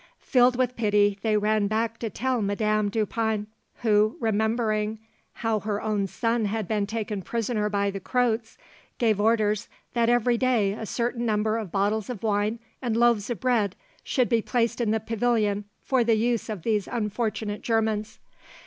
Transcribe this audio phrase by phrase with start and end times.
[0.17, 3.45] Filled with pity they ran back to tell Madame Dupin,
[3.83, 4.97] who, remembering
[5.45, 8.57] how her own son had been taken prisoner by the Croats,
[8.97, 13.39] gave orders that every day a certain number of bottles of wine and loaves of
[13.39, 18.17] bread should be placed in the pavilion for the use of these unfortunate Germans.